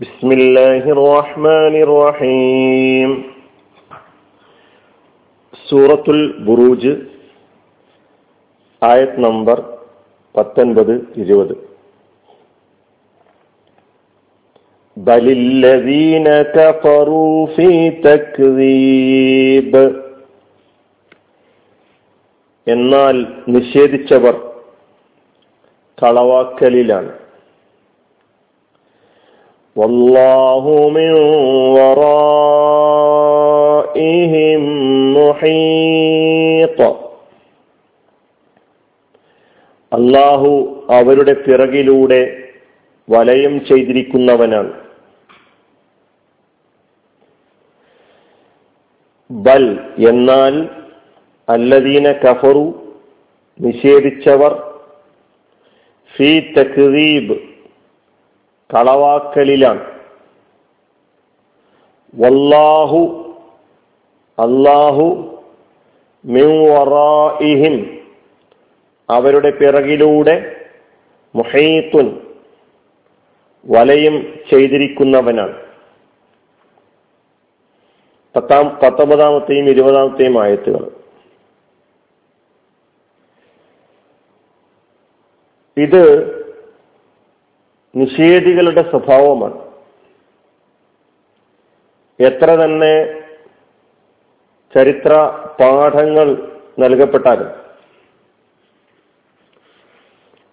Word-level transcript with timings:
بسم 0.00 0.28
الله 0.32 0.82
الرحمن 0.96 1.74
الرحيم 1.82 3.10
സൂറത്തുൽ 5.68 6.18
ബുറൂജ് 6.46 6.92
ആയത് 8.82 9.16
നമ്പർ 9.24 9.58
പത്തൊൻപത് 10.34 10.92
ഇരുപത് 11.22 11.54
ബലില്ലദീന 14.96 16.26
കഫറൂ 16.54 17.22
ഫീ 17.54 17.68
തക്ദീബ് 18.06 19.84
എന്നാൽ 22.66 23.16
നിഷേധിച്ചവർ 23.48 24.36
കളവാക്കലിലാണ് 25.98 27.12
വല്ലാഹു 29.77 30.89
മിൻ 30.95 31.11
ورائهم 34.11 34.63
محيط. 35.17 36.79
അള്ളാഹു 39.91 40.51
അവരുടെ 40.89 41.33
പിറകിലൂടെ 41.33 42.19
വലയം 43.09 43.65
ചെയ്തിരിക്കുന്നവനാണ്. 43.65 44.73
ബൽ 49.31 49.65
എന്നാൽ 50.09 50.69
അല്ലദീന 51.49 52.11
കഫറു 52.11 52.65
നിഷേധിച്ചവർ 53.61 54.53
ഫീ 56.15 56.39
തക്ദീബ് 56.39 57.50
കളവാക്കലിലാണ് 58.73 59.91
വല്ലാഹു 62.15 63.17
അല്ലാഹു 64.39 65.27
മിൻ 66.25 66.49
അവരുടെ 69.09 69.49
പിറകിലൂടെ 69.49 70.67
മുഹീത്തുൻ 71.35 72.21
വലയും 73.65 74.39
ചെയ്തിരിക്കുന്നവനാണ്. 74.51 75.61
പത്താം 78.35 78.79
പത്തൊമ്പതാമത്തെയും 78.83 79.69
ഇരുപതാമത്തെയും 79.69 80.41
ആയത്തുകൾ. 80.41 80.91
ഇത് 85.77 86.40
നിഷേധികളുടെ 87.95 88.81
സ്വഭാവമാണ്. 88.81 89.57
എത്ര 92.19 92.49
തന്നെ 92.63 92.93
ചരിത്ര 94.75 95.13
പാഠങ്ങൾ 95.59 96.27
നൽകപ്പെട്ടാലും 96.79 97.49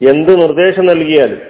എന്ത് 0.00 0.32
നിർദ്ദേശം 0.40 0.86
നൽകിയാലും 0.86 1.40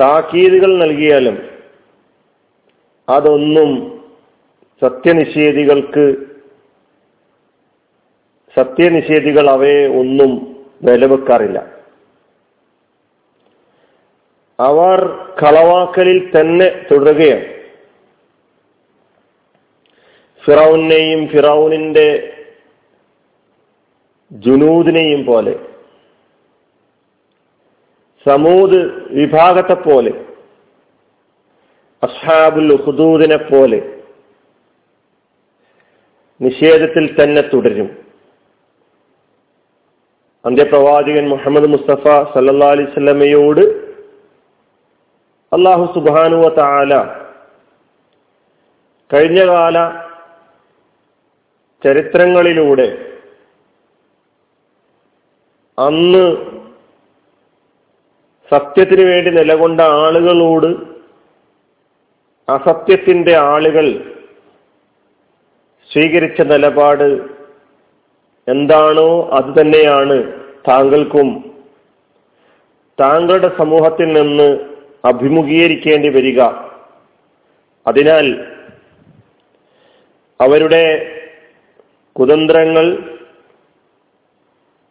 താക്കീതുകൾ 0.00 0.78
നൽകിയാലും 0.78 1.36
അതൊന്നും 3.08 3.70
സത്യനിഷേധികൾക്ക് 4.82 6.04
സത്യനിഷേധികൾ 8.56 9.50
അവയെ 9.50 9.86
ഒന്നും 10.00 10.32
വിലവെക്കാറില്ല 10.82 11.73
അവർ 14.58 15.06
കളവാക്കലിൽ 15.42 16.30
തന്നെ 16.30 16.86
തുടരുകയാണ്. 16.90 17.46
ഫിറൌനെയും 20.44 21.28
ഫിറൌനിന്റെ 21.28 22.30
ജുനൂദിനെയും 24.32 25.24
പോലെ 25.24 25.54
സമൂത് 28.26 29.08
വിഭാഗത്തെ 29.10 29.74
പോലെ 29.74 30.24
അസ്ഹാബുൽ 32.02 32.82
ഹുദൂദിനെ 32.84 33.36
പോലെ 33.36 34.00
നിഷേധത്തിൽ 36.40 37.22
തന്നെ 37.22 37.42
തുടരും. 37.42 38.04
അന്ത്യപ്രവാചകൻ 40.44 41.28
മുഹമ്മദ് 41.28 41.66
മുസ്തഫ 41.66 42.04
സല്ലാ 42.34 42.70
അലൈവല്ലമയോട് 42.70 43.83
അള്ളാഹു 45.54 45.84
സുബാനുവ 45.94 46.46
താല 46.56 46.92
കഴിഞ്ഞകാല 49.10 49.76
ചരിത്രങ്ങളിലൂടെ 51.82 52.88
അന്ന് 55.78 56.24
സത്യത്തിന് 58.52 59.04
വേണ്ടി 59.04 59.30
നിലകൊണ്ട 59.30 59.80
ആളുകളോട് 60.00 60.70
അസത്യത്തിന്റെ 62.48 63.34
ആളുകൾ 63.52 63.86
സ്വീകരിച്ച 65.90 66.40
നിലപാട് 66.42 67.08
എന്താണോ 68.48 69.10
അത് 69.30 69.50
തന്നെയാണ് 69.60 70.16
താങ്കൾക്കും 70.68 71.28
താങ്കളുടെ 72.98 73.50
സമൂഹത്തിൽ 73.58 74.08
നിന്ന് 74.12 74.48
അഭിമുഖീകരിക്കേണ്ടി 75.04 76.08
വരിക. 76.08 76.40
അതിനാൽ 77.86 78.40
അവരുടെ 80.40 81.10
കുതന്ത്രങ്ങൾ 82.12 83.14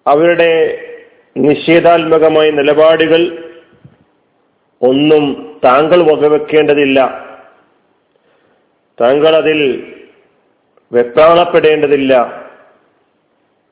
അവരുടെ 0.08 0.80
നിഷേധാത്മകമായ 1.38 2.52
നിലപാടുകൾ 2.52 3.52
ഒന്നും 4.82 5.60
താങ്കൾ 5.66 6.02
വകവെക്കേണ്ടതില്ല. 6.02 7.28
താങ്കൾ 9.02 9.36
അതിൽ 9.36 9.94
വെപ്രാളപ്പെടേണ്ടതില്ല. 10.94 12.44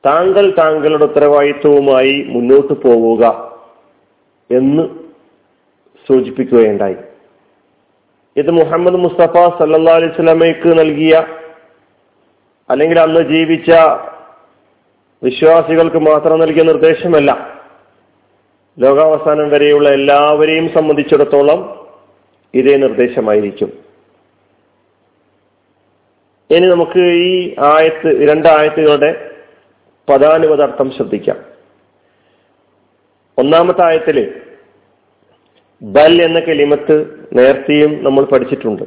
താങ്കൾ 0.06 0.54
താങ്കളുടെ 0.58 1.04
ഉത്തരവാദിത്വവുമായി 1.04 2.24
മുന്നോട്ട് 2.28 2.72
പോവുക 2.72 3.24
എന്ന് 4.50 5.01
സൂചിപ്പിക്കുകയുണ്ടായി. 6.08 6.96
ഇത് 8.36 8.50
മുഹമ്മദ് 8.50 8.94
മുസ്തഫ 8.94 9.32
സല്ലാ 9.32 9.94
അലൈഹി 9.94 10.12
സ്വലമയ്ക്ക് 10.12 10.78
നൽകിയ 10.78 11.26
അല്ലെങ്കിൽ 12.70 13.00
അന്ന് 13.00 13.20
ജീവിച്ച 13.20 13.70
വിശ്വാസികൾക്ക് 15.24 15.96
മാത്രം 15.96 16.40
നൽകിയ 16.40 16.62
നിർദ്ദേശമല്ല. 16.62 17.60
ലോകാവസാനം 18.78 19.50
വരെയുള്ള 19.50 19.88
എല്ലാവരെയും 19.88 20.68
സംബന്ധിച്ചിടത്തോളം 20.68 21.86
ഇതേ 22.54 22.76
നിർദ്ദേശമായിരിക്കും. 22.76 23.72
ഇനി 26.50 26.66
നമുക്ക് 26.66 26.98
ഈ 26.98 27.54
ആയത്ത് 27.58 28.28
രണ്ട് 28.28 28.48
ആയത്തുകളുടെ 28.48 29.30
പദാനുപദാർത്ഥം 30.08 30.90
ശ്രദ്ധിക്കാം. 30.90 31.36
ഒന്നാമത്തെ 33.38 33.84
ആയത്തിൽ 33.84 34.40
ബൽ 35.82 36.22
എന്ന 36.22 36.40
കെലിമത്ത് 36.40 37.28
നേരത്തെയും 37.32 38.04
നമ്മൾ 38.04 38.24
പഠിച്ചിട്ടുണ്ട്. 38.24 38.82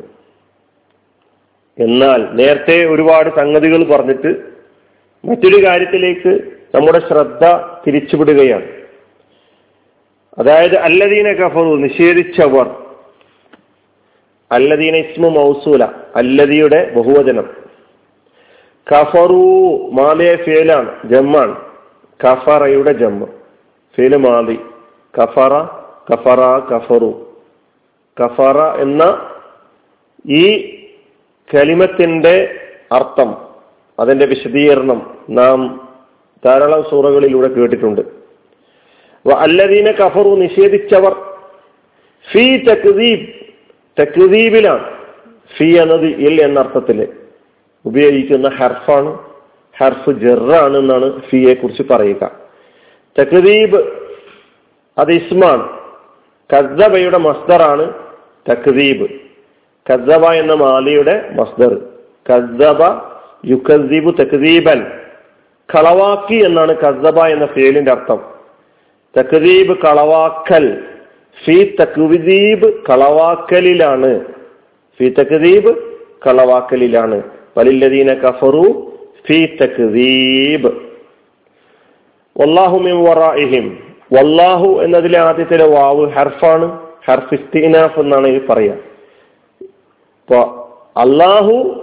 എന്നാൽ 1.79 2.27
നേരത്തെ 2.31 2.85
ഒരുപാട് 2.85 3.39
സംഗതികൾ 3.39 3.83
പറഞ്ഞിട്ട് 3.83 4.35
മറ്റൊരു 5.25 5.65
കാര്യത്തിലേക്ക് 5.65 6.39
നമ്മുടെ 6.75 6.99
ശ്രദ്ധ 6.99 7.45
തിരിച്ചുവിടുകയാണ്. 7.87 8.65
അതായത് 10.37 10.77
അല്ലദീന 10.77 11.31
കഫറു 11.31 11.75
നിഷേധിച്ചവർ. 11.75 12.75
അല്ലദീന 14.51 14.95
ഇസ്മു 14.95 15.29
മൗസൂല 15.29 15.83
അല്ലദിയുടെ 16.15 16.93
ബഹുവചനം. 16.95 17.53
കഫറു 18.91 19.77
മാലിയ 19.93 20.35
ഫേലാണ് 20.35 20.91
ജമ്മാണ്. 21.05 21.55
കഫറയുടെ 22.27 22.91
ജമ്മ. 22.91 23.25
ഫേൽ 23.95 24.15
മാലി 24.15 24.59
കഫറ 25.21 25.84
കഫറ 26.13 26.59
കഫറു. 26.59 27.35
കഫറ 28.23 28.81
എന്ന 28.81 29.31
ഈ 30.29 30.75
കലിമത്തിന്റെ 31.55 32.55
അർത്ഥം 32.91 33.35
അതിന്റെ 33.99 34.25
വിശദീകരണം 34.25 35.17
നാം 35.29 35.89
ധാരാളം 36.45 36.83
സൂറകളിലൂടെ 36.89 37.47
കേട്ടിട്ടുണ്ട്. 37.47 38.01
അല്ലദീന 39.35 39.91
കഫറു 39.91 40.35
നിഷേധിച്ചവർ 40.35 41.13
ഫീ 42.33 42.57
തക്ദീബ് 42.57 43.27
തക്ദീബിലാണ്. 44.01 44.97
ഫീ 45.57 45.79
എന്നത് 45.79 46.05
ഇൽ 46.05 46.41
എന്ന 46.41 46.59
അർത്ഥത്തിൽ 46.59 47.07
ഉപയോഗിക്കുന്ന 47.85 48.49
ഹർഫാണ്. 48.49 49.19
ഹർഫ് 49.77 50.11
ജെറാണ് 50.11 50.77
എന്നാണ് 50.77 51.21
ഫിയെ 51.21 51.53
കുറിച്ച് 51.53 51.83
പറയുക. 51.89 52.31
തക്ദീബ് 53.19 53.77
അത് 54.97 55.11
ഇസ്മാണ്. 55.11 55.74
കസ്സബയുടെ 56.53 57.17
മസ്ദറാണ് 57.17 57.93
തക്സീബ് 58.51 59.07
കസബ 59.89 60.25
എന്ന 60.25 60.53
മാലിയുടെ 60.53 61.29
മസ്ദർ. 61.31 61.77
കസബ 62.29 63.01
യുക്കദ്ദീബു 63.45 64.11
തക്സീബൻ 64.11 64.85
കളവാക്കി 65.75 66.35
എന്നാണ് 66.35 66.75
കസബ 66.75 67.19
എന്ന 67.19 67.45
ഫേലിന്റെ 67.45 67.91
അർത്ഥം. 67.91 68.23
തക്സീബ് 69.19 69.77
കളവാക്കൽ. 69.77 70.83
ഫി 71.45 71.75
തക്ദീബ് 71.81 72.73
കളവാക്കലിലാണ്. 72.89 74.19
ഫി 74.97 75.09
തക്സീബ് 75.09 75.75
കളവാക്കലിലാണ്. 76.27 77.23
വലില്ലദീന 77.57 78.13
കഫറു 78.13 78.97
ഫി 79.27 79.57
തക്സീബ് 79.61 80.73
വല്ലാഹു 82.37 82.77
മിൻ 82.77 83.03
വറാഇഹിം. 83.03 83.94
വല്ലാഹു 84.13 84.79
എന്നതിലെ 84.83 85.19
ആദ്യത്തിലെ 85.19 85.67
വാവ് 85.67 86.11
ഹർഫാണ്. 86.11 86.85
ഹർഫ് 87.05 87.33
ഇസ്തിനാഫ് 87.33 87.99
എന്നാണ് 87.99 88.27
ഇത് 88.27 88.47
പറയാ 88.47 88.73
ഇപ്പൊ 89.61 90.37
അള്ളാഹു 90.97 91.81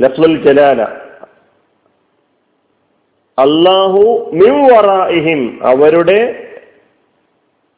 ലഫ്ലുൽ 0.00 0.42
ജലാല. 0.42 0.82
അള്ളാഹു 3.38 4.30
വറാഇഹിം. 4.72 5.58
അവരുടെ 5.62 6.42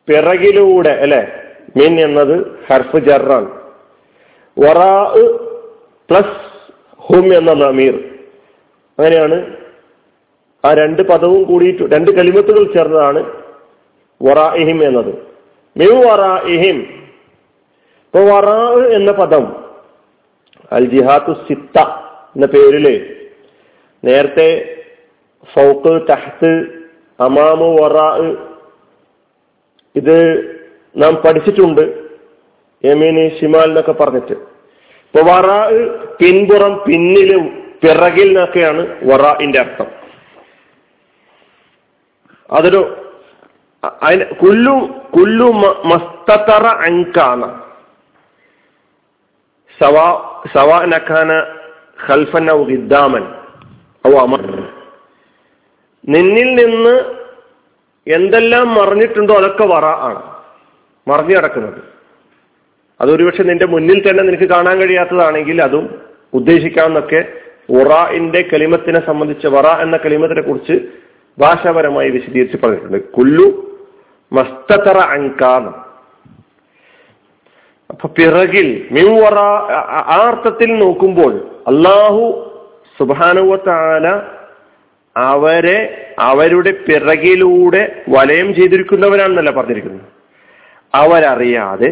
പിറകിലൂടെ 0.08 0.90
അല്ലെ? 0.90 1.32
മിൻ 1.76 2.00
എന്നത് 2.00 2.58
ഹർഫ് 2.72 2.96
ജറാണ്. 2.96 3.50
വറാ 4.58 5.14
പ്ലസ് 6.10 6.36
ഹും 6.96 7.36
എന്ന 7.36 7.52
നമീർ. 7.52 7.94
അങ്ങനെയാണ് 8.98 9.56
ആ 10.64 10.74
രണ്ട് 10.74 11.02
പദവും 11.02 11.42
കൂടിയിട്ട് 11.42 11.82
രണ്ട് 11.82 12.10
കലിമത്തുകൾ 12.10 12.72
ചേർന്നതാണ് 12.72 13.32
വറാഇഹിം 14.22 14.84
എന്നത്. 14.84 15.12
വറാ 15.76 16.00
വറാഇഹിം. 16.06 16.76
ഇപ്പൊ 18.06 18.20
വറാ 18.20 18.86
എന്ന 18.92 19.12
പദം 19.12 19.64
അൽ 20.72 20.84
ജിഹാത്തു 20.84 21.32
സിത്ത 21.32 21.78
എന്ന 22.36 22.46
പേരിൽ 22.46 23.16
നേരത്തെ 24.04 24.48
ഫൗക്ക് 25.54 26.08
തഹത്ത് 26.08 26.50
അമാമു 27.20 27.82
വറാ 27.82 28.08
ഇത് 29.96 30.16
നാം 30.96 31.14
പഠിച്ചിട്ടുണ്ട് 31.14 32.08
യമീന് 32.84 33.30
ഷിമാൽ 33.40 33.64
എന്നൊക്കെ 33.64 33.92
പറഞ്ഞിട്ട്. 33.92 34.32
ഇപ്പൊ 34.32 35.20
വറാ 35.22 35.70
പിൻപുറം 36.20 36.84
പിന്നിലും 36.88 37.44
പിറകിൽ 37.82 38.26
നിന്നൊക്കെയാണ് 38.26 38.86
വറാഇന്റെ 39.02 39.58
അർത്ഥം. 39.58 39.97
അതൊരു 42.52 42.96
അതിന് 44.02 44.24
കുല്ലു 44.24 44.88
കുല്ലു 45.16 45.44
മസ്തറ 45.86 46.66
അങ്കാന 46.66 47.42
സവാ 49.80 50.40
സവാ 50.54 50.84
നഖാന 50.84 51.32
ഖൽഫൻ 52.08 52.50
ഔ 54.06 54.18
അമർ. 54.18 54.40
നിന്നിൽ 56.08 56.64
നിന്ന് 56.64 56.94
എന്തെല്ലാം 58.14 58.74
മറിഞ്ഞിട്ടുണ്ടോ 58.74 59.34
അതൊക്കെ 59.34 59.64
വറ 59.64 59.84
ആണ്. 59.84 60.22
മറിഞ്ഞു 61.08 61.36
കിടക്കുന്നത്. 61.36 61.82
അതൊരുപക്ഷെ 63.00 63.42
നിന്റെ 63.42 63.66
മുന്നിൽ 63.66 64.10
തന്നെ 64.10 64.22
നിനക്ക് 64.22 64.48
കാണാൻ 64.48 64.78
കഴിയാത്തതാണെങ്കിൽ 64.78 65.62
അതും 65.62 66.02
ഉദ്ദേശിക്കാമെന്നൊക്കെ 66.34 67.32
ഉറാഇന്റെ 67.70 68.48
കലിമത്തിനെ 68.52 69.06
സംബന്ധിച്ച് 69.06 69.46
വറ 69.46 69.66
എന്ന 69.66 69.96
കലിമത്തിനെ 69.96 70.42
കുറിച്ച് 70.42 71.07
ഭാഷാപരമായി 71.40 72.10
വിശദീകരിച്ച് 72.10 72.56
പറഞ്ഞിട്ടുണ്ട്. 72.62 73.12
കുല്ലു 73.12 73.46
മസ്തറ 74.32 74.98
അങ്കാന്ന് 74.98 75.72
അപ്പൊ 77.90 78.08
പിറകിൽ 78.08 78.88
മിൻവറ 78.90 79.38
ആ 80.10 80.16
അർത്ഥത്തിൽ 80.28 80.78
നോക്കുമ്പോൾ 80.78 81.32
അള്ളാഹു 81.66 82.24
സുബാനുവത്താല 82.98 84.06
അവരെ 85.16 85.78
അവരുടെ 86.18 86.70
പിറകിലൂടെ 86.70 88.02
വലയം 88.08 88.54
ചെയ്തിരിക്കുന്നവരാണെന്നല്ല 88.54 89.50
പറഞ്ഞിരിക്കുന്നത്. 89.50 90.06
അവരറിയാതെ 90.94 91.90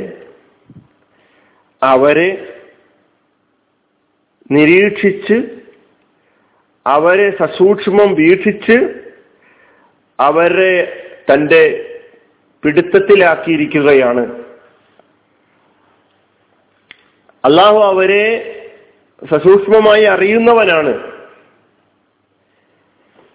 അവരെ 1.82 2.28
നിരീക്ഷിച്ച് 4.50 5.37
അവരെ 6.87 7.37
സസൂക്ഷ്മം 7.37 8.14
വീക്ഷിച്ച് 8.14 9.05
അവരെ 10.18 10.74
തന്റെ 11.30 11.62
പിടുത്തത്തിലാക്കിയിരിക്കുകയാണ്. 12.64 14.24
അള്ളാഹു 17.44 17.78
അവരെ 17.78 18.24
സസൂക്ഷ്മമായി 19.30 20.04
അറിയുന്നവനാണ്. 20.04 20.92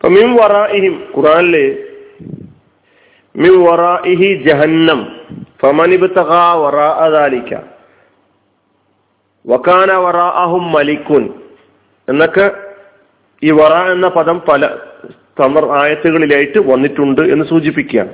മിം 0.01 0.29
ഖുറാനിൽ 1.15 1.55
മിം 3.35 3.55
ജഹന്നം 4.47 4.99
വറാഅ 6.61 7.09
ദാലിക 7.09 7.51
വകാന 9.45 9.91
വറാഅഹും 10.03 10.65
എന്നൊക്കെ 12.07 12.45
ഈ 13.43 13.51
വറ 13.51 13.73
എന്ന 13.91 14.07
പദം 14.07 14.37
പല 14.49 14.63
സമർ 15.37 15.69
ആയത്തുകളിലായിട്ട് 15.69 16.59
വന്നിട്ടുണ്ട് 16.59 17.21
എന്ന് 17.21 17.45
സൂചിപ്പിക്കുകയാണ്. 17.45 18.09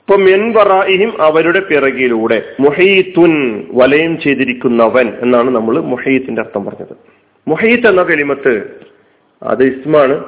ഇപ്പൊ 0.00 0.16
മെൻവറായിഹിം 0.16 1.22
അവരുടെ 1.22 1.60
പിറകിലൂടെ 1.60 2.42
മുഹീത്തുൻ 2.60 3.64
വലയം 3.70 4.20
ചെയ്തിരിക്കുന്നവൻ 4.20 5.12
എന്നാണ് 5.20 5.50
നമ്മൾ 5.50 5.80
മുഹീത്തിന്റെ 5.80 6.42
അർത്ഥം 6.42 6.64
പറഞ്ഞത്. 6.64 6.96
മുഹീത്ത് 7.48 7.86
എന്ന 7.86 8.02
കെളിമത്ത് 8.02 8.80
അത് 9.42 9.62
ഇസ്മാണ്. 9.64 10.24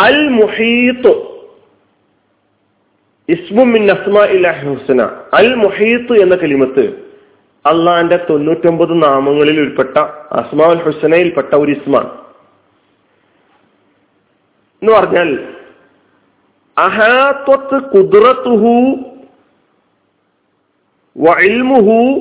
അൽ 0.00 0.28
മുഹീത്ത് 0.28 1.32
ഇസ്മുമിൻ 3.28 3.88
ഹുസന 3.88 5.02
അൽ 5.34 5.54
മുഹീത്ത് 5.54 6.12
എന്ന 6.12 6.34
കലിമത്ത് 6.36 7.11
അള്ളാന്റെ 7.66 8.16
തൊണ്ണൂറ്റൊമ്പത് 8.16 9.02
നാമങ്ങളിൽ 9.02 9.60
ഉൾപ്പെട്ട 9.60 9.98
അസ്മാൽ 10.32 10.82
ഹുസനയിൽപ്പെട്ട 10.82 11.54
ഒരു 11.54 11.72
ഇസ്മാണ്. 11.72 12.10
എന്ന് 14.82 14.92
പറഞ്ഞാൽ 14.92 15.54
അഹാത്വത്ത് 16.78 17.96
വഇൽമുഹു 21.16 22.20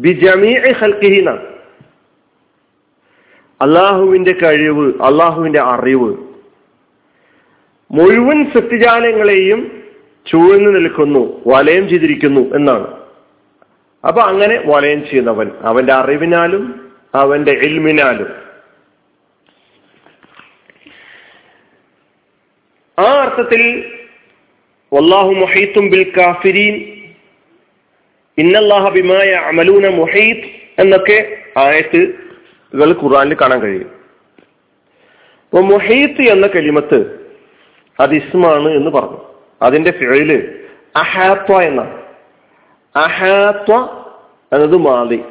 ബിജമീഇ 0.00 0.72
ഖൽഖിഹിന 0.80 1.30
അള്ളാഹുവിന്റെ 3.62 4.32
കഴിവ് 4.32 5.02
അള്ളാഹുവിന്റെ 5.02 5.60
അറിവ് 5.60 6.16
മുഴുവൻ 7.90 8.50
സത്യജാലങ്ങളെയും 8.50 9.82
ചൂഴ്ന്നു 10.26 10.70
നിൽക്കുന്നു 10.70 11.42
വലയം 11.46 11.88
ചെയ്തിരിക്കുന്നു 11.88 12.40
എന്നാണ്. 12.40 13.03
അപ്പൊ 14.08 14.22
അങ്ങനെ 14.22 14.62
വലയം 14.66 15.06
ചെയ്യുന്നവൻ 15.08 15.50
അവന്റെ 15.62 15.92
അറിവിനാലും 15.92 16.90
അവന്റെ 17.14 17.52
എൽമിനാലും 17.52 18.30
ആ 22.98 23.02
അർത്ഥത്തിൽ 23.02 23.62
വല്ലാഹു 24.92 25.32
മൊഹീത്തും 25.34 25.88
ബിൽ 25.90 26.12
കാഫിരീൻ 26.16 26.74
ഇന്നല്ലാഹ 28.38 28.88
ബിമായ 28.88 29.30
അമലൂന 29.32 29.88
മൊഹീത്ത് 29.88 30.48
എന്നൊക്കെ 30.78 31.36
ആയത്തുകൾ 31.56 32.92
ഖുറാനിൽ 33.02 33.36
കാണാൻ 33.40 33.60
കഴിയും. 33.60 33.90
അപ്പൊ 35.44 35.60
മൊഹീത്ത് 35.60 36.22
എന്ന 36.22 36.46
കലിമത്ത് 36.46 36.98
അത് 38.00 38.14
ഇസ്മാണ് 38.14 38.68
എന്ന് 38.68 38.90
പറഞ്ഞു. 38.90 39.20
അതിന്റെ 39.62 39.90
ഫിഴയിൽ 39.90 40.62
അഹാത്ത 40.96 41.52
എന്നാണ്. 41.52 42.03
അഹാത്വ 42.96 43.76
എന്നത് 44.52 44.76
മാതി 44.76 45.24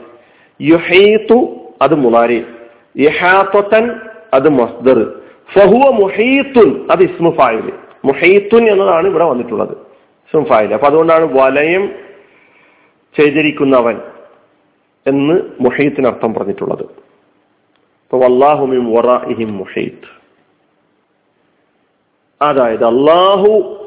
യുഹീത്തു 0.62 1.48
അത് 1.82 1.96
മുളാരി 1.96 2.46
യഹാത്തൻ 3.00 4.00
അത് 4.34 4.50
മസ്ദർ. 4.50 5.22
ഫഹുവ 5.54 5.92
മുഹീത്തുൻ 5.92 6.92
അത് 6.92 7.04
ഇസ്മു 7.04 7.30
ഫായിൽ. 7.30 7.74
മുഹീത്തുൻ 8.06 8.70
എന്നതാണ് 8.70 9.08
ഇവിടെ 9.08 9.24
വന്നിട്ടുള്ളത്. 9.24 9.72
ഇസ്മു 9.72 10.44
ഫായിൽ. 10.44 10.74
അപ്പൊ 10.74 10.88
അതുകൊണ്ടാണ് 10.88 11.42
വലയം 11.42 11.92
ചെയ്തിരിക്കുന്നവൻ 13.18 14.02
എന്ന് 15.08 15.42
മുഹീത്തിന് 15.60 16.08
അർത്ഥം 16.08 16.34
പറഞ്ഞിട്ടുള്ളത് 16.34 16.86
മുഹീത്ത്. 19.46 20.24
അതായത് 22.42 22.86
അള്ളാഹു 22.86 23.78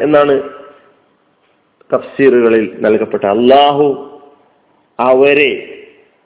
എന്നാണ് 0.00 0.57
തഫ്സീറുകളിൽ 1.94 2.76
നൽകപ്പെട്ട 2.80 3.24
അള്ളാഹു 3.24 4.10
അവരെ 5.00 5.74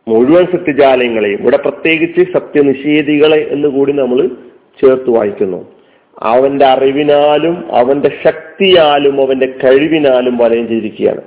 മുഴുവൻ 0.09 0.47
സത്യജാലങ്ങളെയും 0.47 1.41
ഇവിടെ 1.41 1.57
പ്രത്യേകിച്ച് 1.57 2.33
സത്യനിഷേധികളെ 2.33 3.49
എന്ന് 3.51 3.69
കൂടി 3.69 3.93
നമ്മൾ 3.93 4.27
ചേർത്ത് 4.81 5.11
വായിക്കുന്നു. 5.11 5.73
അവന്റെ 6.23 6.67
അറിവിനാലും 6.67 7.73
അവന്റെ 7.73 8.11
ശക്തിയാലും 8.25 9.23
അവന്റെ 9.23 9.47
കഴിവിനാലും 9.47 10.37
വലയം 10.37 10.69
ചെയ്തിരിക്കുകയാണ്. 10.69 11.23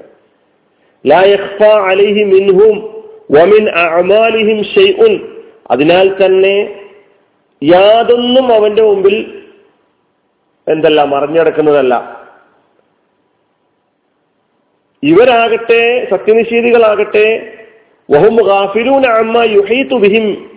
അതിനാൽ 5.72 6.25
തന്നെ 6.25 6.75
യാതൊന്നും 7.63 8.54
അവന്റെ 8.54 8.82
മുമ്പിൽ 8.82 9.42
എന്തല്ല 10.68 11.04
മറിഞ്ഞടക്കുന്നതല്ല 11.04 12.14
ഇവരാകട്ടെ 15.06 16.08
സത്യനിഷേധികളാകട്ടെ 16.12 17.54
വഹും 18.12 18.36
ബിഹിം. 20.00 20.50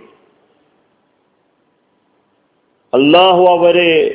അള്ളാഹു 2.95 3.45
അവരെ 3.45 4.15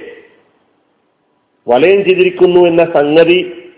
വലയം 1.68 2.06
ചെയ്തിരിക്കുന്നു 2.06 2.66
എന്ന 2.66 2.86
സംഗതി 2.86 3.72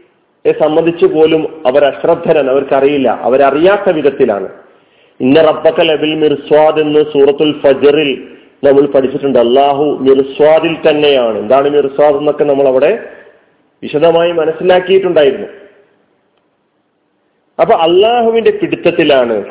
സംബന്ധിച്ച് 0.64 1.06
പോലും 1.06 1.68
അവർ 1.68 1.84
അശ്രദ്ധരൻ 1.84 2.50
അവർക്കറിയില്ല. 2.50 3.20
അവരറിയാത്ത 3.22 3.92
വിധത്തിലാണ്. 3.92 4.50
ഇന്ന 5.20 5.42
റബ്ബക്ക 5.42 5.82
ലബിൽ 5.82 6.16
മിർസ്വാദ് 6.16 6.80
എന്ന് 6.80 7.00
സൂറത്തുൽ 7.00 7.60
ഫജറിൽ 7.60 8.28
നമ്മൾ 8.64 8.86
പഠിച്ചിട്ടുണ്ട്. 8.86 9.40
അള്ളാഹു 9.40 9.84
മിർസ്വാദിൽ 9.84 10.78
തന്നെയാണ്. 10.90 11.38
എന്താണ് 11.38 11.70
മിർസ്വാദ് 11.70 12.16
എന്നൊക്കെ 12.16 12.44
നമ്മൾ 12.44 12.68
അവിടെ 12.68 13.10
വിശദമായി 13.84 14.32
മനസ്സിലാക്കിയിട്ടുണ്ടായിരുന്നു. 14.32 15.48
അപ്പൊ 17.60 17.76
അള്ളാഹുവിന്റെ 17.76 18.52
പിടുത്തത്തിലാണ്. 18.52 19.46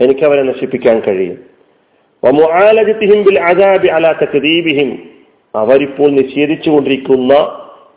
എനിക്ക് 0.00 0.24
അവരെ 0.24 0.42
നശിപ്പിക്കാൻ 0.42 1.00
കഴിയും. 1.00 1.38
അവരിപ്പോൾ 5.54 6.10
നിഷേധിച്ചുകൊണ്ടിരിക്കുന്ന 6.10 7.34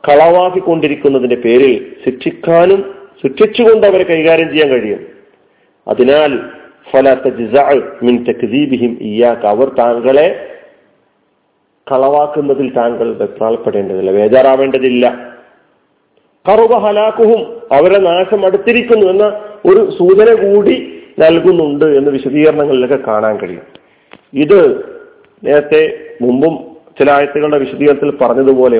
കളവാക്കിക്കൊണ്ടിരിക്കുന്നതിന്റെ 0.09 1.35
പേരിൽ 1.35 1.95
ശിക്ഷിക്കാനും 2.05 2.95
ശിക്ഷിച്ചുകൊണ്ട് 3.23 3.87
അവരെ 3.87 4.03
കൈകാര്യം 4.03 4.49
ചെയ്യാൻ 4.49 4.69
കഴിയും. 4.69 5.07
അതിനാൽ 5.87 6.39
മിൻ 8.03 8.25
അവർ 9.45 9.69
താങ്കളെ 9.79 10.56
കളവാക്കുന്നതിൽ 11.91 12.75
താങ്കൾ 12.75 13.13
വെപ്രാളപ്പെടേണ്ടതില്ല 13.13 14.11
ബേജാറാവേണ്ടതില്ല. 14.11 15.33
കറുവ 16.49 16.77
ഹലാക്കുഹും 16.77 17.41
അവരെ 17.77 17.99
നാശം 17.99 18.45
അടുത്തിരിക്കുന്നു 18.45 19.07
എന്ന 19.07 19.23
ഒരു 19.65 19.89
സൂചന 19.91 20.33
കൂടി 20.33 21.03
നൽകുന്നുണ്ട് 21.19 21.85
എന്ന് 21.85 22.11
വിശദീകരണങ്ങളിലൊക്കെ 22.11 22.95
കാണാൻ 22.95 23.37
കഴിയും. 23.37 23.61
ഇത് 24.33 24.85
നേരത്തെ 25.43 25.99
മുമ്പും 26.21 26.77
ചില 26.99 27.11
ആയത്തുകളുടെ 27.11 27.57
വിശദീകരണത്തിൽ 27.57 28.17
പറഞ്ഞതുപോലെ 28.21 28.79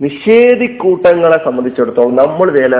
നിഷേധിക്കൂട്ടങ്ങളെ 0.00 1.44
സംബന്ധിച്ചിടത്തോളം 1.44 2.16
നമ്മൾ 2.16 2.50
വേല 2.50 2.76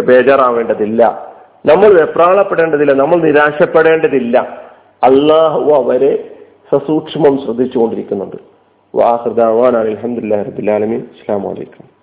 ബേജാറാവേണ്ടതില്ല. 0.00 1.32
നമ്മൾ 1.66 2.00
വെപ്രാളപ്പെടേണ്ടതില്ല 2.00 2.92
നമ്മൾ 2.92 3.16
നിരാശപ്പെടേണ്ടതില്ല. 3.16 4.38
അള്ളാഹു 5.04 5.72
അവരെ 5.72 6.33
സസൂക്ഷ്മം 6.72 7.44
ശ്രദ്ധിച്ചുകൊണ്ടിരിക്കുന്നുണ്ട്. 7.44 8.36
വാഹൃദാൻ 8.94 9.76
അലഹമുല്ലാ 9.76 10.42
റബുലാലമീൻ 10.42 11.00
അസ്സാം 11.00 11.42
വലൈക്കും 11.42 11.86